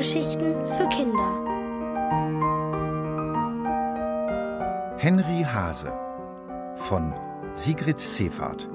[0.00, 1.46] Kindergeschichten für Kinder.
[4.96, 5.92] Henry Hase
[6.74, 7.12] von
[7.54, 8.68] Sigrid Seefahrt.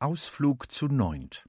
[0.00, 1.44] Ausflug zu Neunt.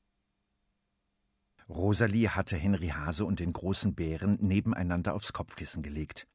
[1.70, 6.28] Rosalie hatte Henry Hase und den großen Bären nebeneinander aufs Kopfkissen gelegt.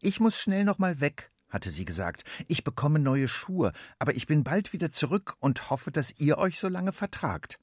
[0.00, 2.24] Ich muss schnell noch mal weg, hatte sie gesagt.
[2.46, 6.58] Ich bekomme neue Schuhe, aber ich bin bald wieder zurück und hoffe, dass ihr euch
[6.58, 7.58] so lange vertragt.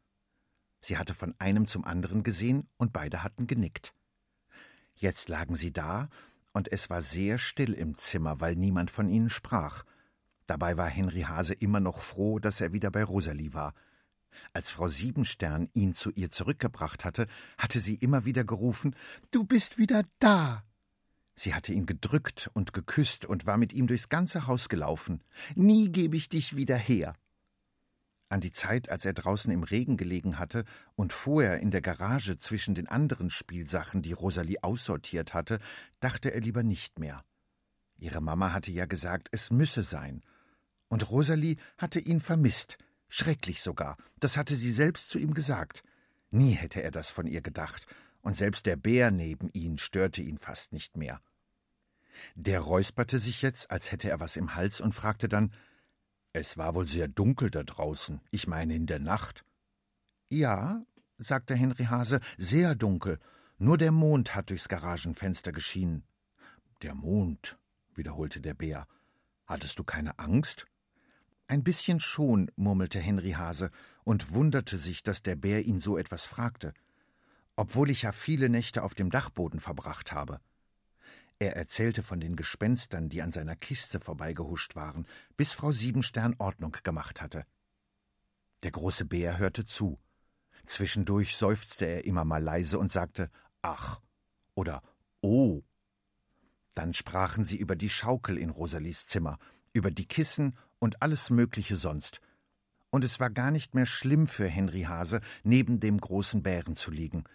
[0.81, 3.93] Sie hatte von einem zum anderen gesehen und beide hatten genickt.
[4.95, 6.09] Jetzt lagen sie da,
[6.51, 9.83] und es war sehr still im Zimmer, weil niemand von ihnen sprach.
[10.47, 13.73] Dabei war Henry Hase immer noch froh, dass er wieder bei Rosalie war.
[14.53, 18.95] Als Frau Siebenstern ihn zu ihr zurückgebracht hatte, hatte sie immer wieder gerufen
[19.31, 20.63] Du bist wieder da.
[21.35, 25.21] Sie hatte ihn gedrückt und geküsst und war mit ihm durchs ganze Haus gelaufen.
[25.55, 27.13] Nie gebe ich dich wieder her.
[28.29, 30.63] An die Zeit, als er draußen im Regen gelegen hatte
[30.95, 35.59] und vorher in der Garage zwischen den anderen Spielsachen, die Rosalie aussortiert hatte,
[35.99, 37.23] dachte er lieber nicht mehr.
[37.97, 40.23] Ihre Mama hatte ja gesagt, es müsse sein.
[40.87, 42.77] Und Rosalie hatte ihn vermisst,
[43.07, 45.83] Schrecklich sogar, das hatte sie selbst zu ihm gesagt.
[46.31, 47.85] Nie hätte er das von ihr gedacht,
[48.21, 51.21] und selbst der Bär neben ihn störte ihn fast nicht mehr.
[52.35, 55.53] Der räusperte sich jetzt, als hätte er was im Hals, und fragte dann
[56.33, 59.45] Es war wohl sehr dunkel da draußen, ich meine in der Nacht.
[60.29, 60.83] Ja,
[61.17, 63.19] sagte Henry Hase, sehr dunkel,
[63.57, 66.03] nur der Mond hat durchs Garagenfenster geschienen.
[66.81, 67.57] Der Mond,
[67.93, 68.87] wiederholte der Bär.
[69.45, 70.65] Hattest du keine Angst?
[71.47, 73.69] Ein bisschen schon, murmelte Henry Hase
[74.03, 76.73] und wunderte sich, dass der Bär ihn so etwas fragte,
[77.55, 80.39] obwohl ich ja viele Nächte auf dem Dachboden verbracht habe.
[81.37, 85.05] Er erzählte von den Gespenstern, die an seiner Kiste vorbeigehuscht waren,
[85.37, 87.45] bis Frau Siebenstern Ordnung gemacht hatte.
[88.63, 89.99] Der große Bär hörte zu.
[90.65, 93.29] Zwischendurch seufzte er immer mal leise und sagte
[93.61, 94.01] Ach
[94.55, 94.81] oder
[95.21, 95.61] Oh.
[96.73, 99.37] Dann sprachen sie über die Schaukel in Rosalies Zimmer,
[99.73, 102.21] über die Kissen und alles Mögliche sonst.
[102.89, 106.91] Und es war gar nicht mehr schlimm für Henry Hase, neben dem großen Bären zu
[106.91, 107.25] liegen.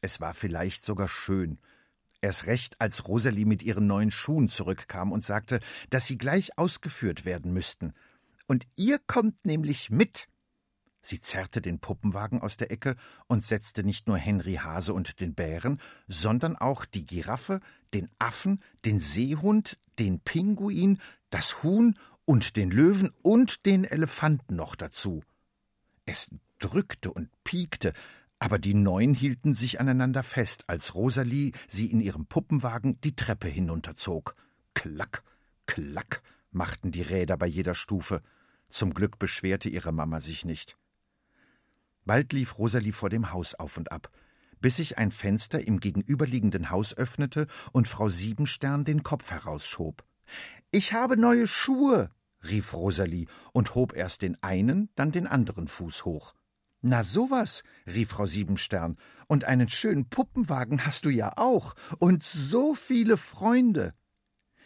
[0.00, 1.58] Es war vielleicht sogar schön.
[2.20, 7.24] Erst recht, als Rosalie mit ihren neuen Schuhen zurückkam und sagte, dass sie gleich ausgeführt
[7.24, 7.94] werden müssten.
[8.48, 10.28] Und ihr kommt nämlich mit.
[11.00, 12.96] Sie zerrte den Puppenwagen aus der Ecke
[13.28, 17.60] und setzte nicht nur Henry Hase und den Bären, sondern auch die Giraffe,
[17.94, 20.98] den Affen, den Seehund, den Pinguin,
[21.30, 21.96] das Huhn
[22.28, 25.22] und den Löwen und den Elefanten noch dazu.
[26.04, 26.28] Es
[26.58, 27.94] drückte und piekte,
[28.38, 33.48] aber die Neun hielten sich aneinander fest, als Rosalie sie in ihrem Puppenwagen die Treppe
[33.48, 34.34] hinunterzog.
[34.74, 35.22] Klack,
[35.64, 38.20] klack machten die Räder bei jeder Stufe.
[38.68, 40.76] Zum Glück beschwerte ihre Mama sich nicht.
[42.04, 44.10] Bald lief Rosalie vor dem Haus auf und ab,
[44.60, 50.04] bis sich ein Fenster im gegenüberliegenden Haus öffnete und Frau Siebenstern den Kopf herausschob.
[50.70, 52.10] Ich habe neue Schuhe,
[52.50, 56.34] rief Rosalie und hob erst den einen, dann den anderen Fuß hoch.
[56.80, 62.74] Na sowas, rief Frau Siebenstern, und einen schönen Puppenwagen hast du ja auch, und so
[62.74, 63.94] viele Freunde.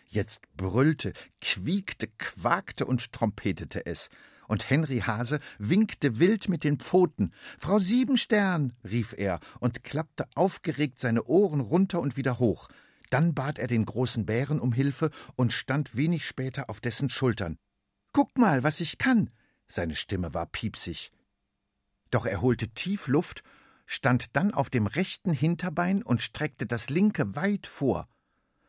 [0.06, 4.10] Jetzt brüllte, quiekte, quakte und trompetete es,
[4.46, 7.32] und Henry Hase winkte wild mit den Pfoten.
[7.56, 12.68] Frau Siebenstern, rief er und klappte aufgeregt seine Ohren runter und wieder hoch.
[13.08, 17.56] Dann bat er den großen Bären um Hilfe und stand wenig später auf dessen Schultern.
[18.12, 19.30] Guck mal, was ich kann.
[19.66, 21.12] Seine Stimme war piepsig.
[22.10, 23.42] Doch er holte tief Luft,
[23.86, 28.08] stand dann auf dem rechten Hinterbein und streckte das linke weit vor.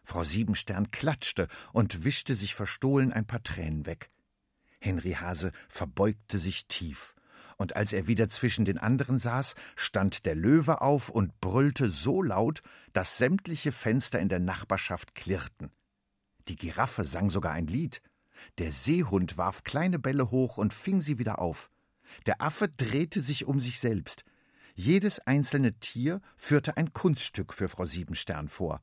[0.02, 4.10] Frau Siebenstern klatschte und wischte sich verstohlen ein paar Tränen weg.
[4.80, 7.16] Henry Hase verbeugte sich tief
[7.58, 12.22] und als er wieder zwischen den anderen saß, stand der Löwe auf und brüllte so
[12.22, 12.62] laut,
[12.94, 15.72] dass sämtliche Fenster in der Nachbarschaft klirrten.
[16.48, 18.02] Die Giraffe sang sogar ein Lied.
[18.58, 21.70] Der Seehund warf kleine Bälle hoch und fing sie wieder auf.
[22.26, 24.24] Der Affe drehte sich um sich selbst.
[24.76, 28.82] Jedes einzelne Tier führte ein Kunststück für Frau Siebenstern vor.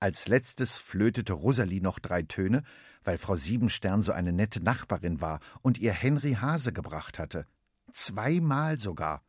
[0.00, 2.62] Als letztes flötete Rosalie noch drei Töne,
[3.02, 7.46] weil Frau Siebenstern so eine nette Nachbarin war und ihr Henry Hase gebracht hatte.
[7.90, 9.22] Zweimal sogar.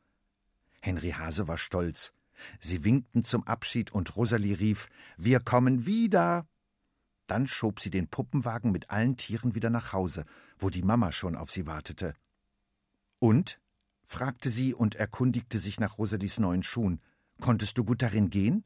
[0.82, 2.14] Henry Hase war stolz.
[2.60, 6.48] Sie winkten zum Abschied und Rosalie rief: Wir kommen wieder.
[7.30, 10.26] Dann schob sie den Puppenwagen mit allen Tieren wieder nach Hause,
[10.58, 12.16] wo die Mama schon auf sie wartete.
[13.20, 13.60] Und?
[14.02, 17.02] fragte sie und erkundigte sich nach Rosalies neuen Schuhen.
[17.40, 18.64] Konntest du gut darin gehen?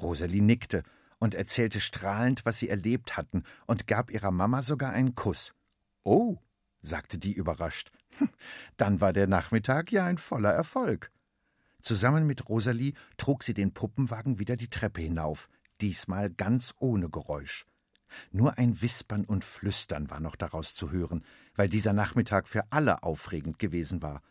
[0.00, 0.84] Rosalie nickte
[1.18, 5.52] und erzählte strahlend, was sie erlebt hatten, und gab ihrer Mama sogar einen Kuss.
[6.04, 6.38] Oh,
[6.82, 7.90] sagte die überrascht.
[8.76, 11.10] Dann war der Nachmittag ja ein voller Erfolg.
[11.80, 15.48] Zusammen mit Rosalie trug sie den Puppenwagen wieder die Treppe hinauf,
[15.80, 17.66] diesmal ganz ohne Geräusch.
[18.32, 21.24] Nur ein Wispern und Flüstern war noch daraus zu hören,
[21.54, 24.22] weil dieser Nachmittag für alle aufregend gewesen war.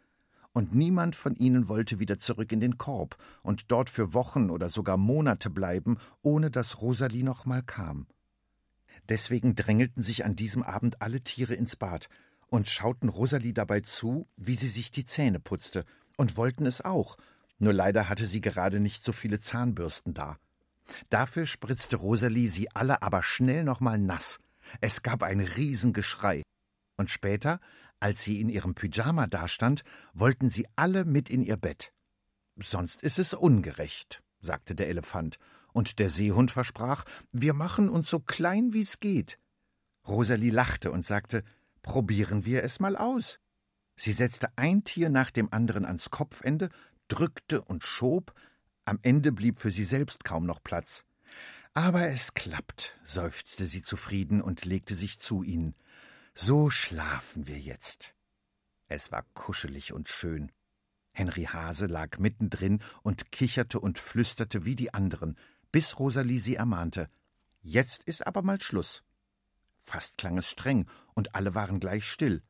[0.51, 4.69] Und niemand von ihnen wollte wieder zurück in den Korb und dort für Wochen oder
[4.69, 8.07] sogar Monate bleiben, ohne dass Rosalie noch mal kam.
[9.07, 12.09] Deswegen drängelten sich an diesem Abend alle Tiere ins Bad
[12.47, 15.85] und schauten Rosalie dabei zu, wie sie sich die Zähne putzte,
[16.17, 17.17] und wollten es auch,
[17.59, 20.37] nur leider hatte sie gerade nicht so viele Zahnbürsten da.
[21.09, 24.39] Dafür spritzte Rosalie sie alle aber schnell nochmal nass.
[24.81, 26.43] Es gab ein Riesengeschrei.
[26.97, 27.59] Und später,
[27.99, 29.83] als sie in ihrem Pyjama dastand,
[30.13, 31.91] wollten sie alle mit in ihr Bett.
[32.57, 35.37] Sonst ist es ungerecht, sagte der Elefant,
[35.71, 39.37] und der Seehund versprach, wir machen uns so klein wie's geht.
[40.07, 41.43] Rosalie lachte und sagte,
[41.81, 43.39] probieren wir es mal aus.
[43.95, 46.69] Sie setzte ein Tier nach dem anderen ans Kopfende,
[47.07, 48.33] drückte und schob,
[48.89, 51.05] am Ende blieb für sie selbst kaum noch Platz.
[51.73, 55.75] Aber es klappt, seufzte sie zufrieden und legte sich zu ihnen.
[56.33, 58.15] So schlafen wir jetzt.
[58.87, 60.51] Es war kuschelig und schön.
[61.11, 65.37] Henry Hase lag mittendrin und kicherte und flüsterte wie die anderen,
[65.71, 67.09] bis Rosalie sie ermahnte.
[67.61, 69.03] Jetzt ist aber mal Schluss.
[69.77, 72.41] Fast klang es streng, und alle waren gleich still.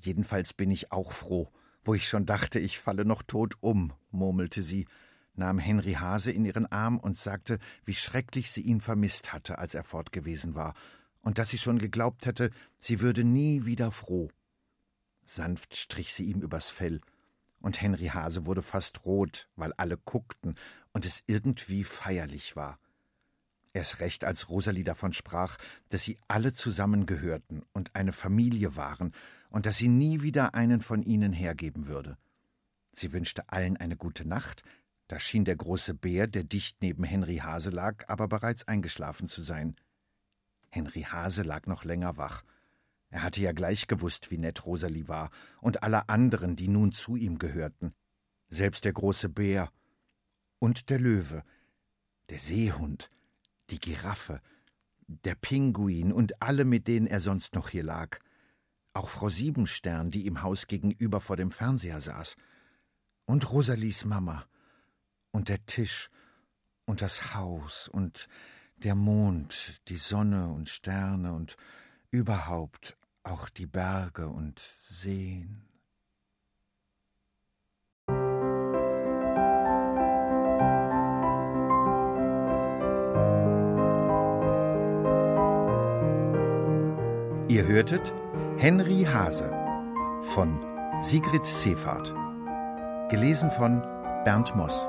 [0.00, 1.52] Jedenfalls bin ich auch froh,
[1.82, 4.86] wo ich schon dachte, ich falle noch tot um, murmelte sie
[5.34, 9.74] nahm Henry Hase in ihren Arm und sagte, wie schrecklich sie ihn vermisst hatte, als
[9.74, 10.74] er fort gewesen war,
[11.20, 14.30] und dass sie schon geglaubt hätte, sie würde nie wieder froh.
[15.22, 17.00] Sanft strich sie ihm übers Fell,
[17.60, 20.56] und Henry Hase wurde fast rot, weil alle guckten
[20.92, 22.78] und es irgendwie feierlich war.
[23.72, 25.56] Erst recht, als Rosalie davon sprach,
[25.88, 29.12] dass sie alle zusammengehörten und eine Familie waren
[29.50, 32.16] und dass sie nie wieder einen von ihnen hergeben würde.
[32.92, 34.62] Sie wünschte allen eine gute Nacht,
[35.14, 39.42] da schien der große Bär, der dicht neben Henry Hase lag, aber bereits eingeschlafen zu
[39.42, 39.76] sein.
[40.70, 42.42] Henry Hase lag noch länger wach.
[43.10, 45.30] Er hatte ja gleich gewusst, wie nett Rosalie war,
[45.60, 47.94] und alle anderen, die nun zu ihm gehörten.
[48.48, 49.70] Selbst der große Bär
[50.58, 51.44] und der Löwe,
[52.28, 53.08] der Seehund,
[53.70, 54.40] die Giraffe,
[55.06, 58.18] der Pinguin und alle, mit denen er sonst noch hier lag.
[58.94, 62.34] Auch Frau Siebenstern, die im Haus gegenüber vor dem Fernseher saß.
[63.26, 64.44] Und Rosalies Mama
[65.34, 66.10] und der Tisch
[66.86, 68.28] und das Haus und
[68.76, 71.56] der Mond, die Sonne und Sterne und
[72.10, 75.60] überhaupt auch die Berge und Seen.
[87.48, 88.12] Ihr hörtet
[88.56, 89.50] Henry Hase
[90.22, 90.60] von
[91.00, 92.14] Sigrid Seefahrt.
[93.10, 93.80] Gelesen von
[94.24, 94.88] Bernd Moss.